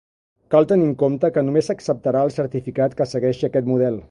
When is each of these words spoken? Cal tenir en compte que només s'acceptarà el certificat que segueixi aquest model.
Cal 0.53 0.65
tenir 0.71 0.87
en 0.87 0.95
compte 1.01 1.31
que 1.35 1.45
només 1.49 1.69
s'acceptarà 1.73 2.27
el 2.29 2.35
certificat 2.41 3.01
que 3.03 3.09
segueixi 3.15 3.51
aquest 3.53 3.75
model. 3.75 3.99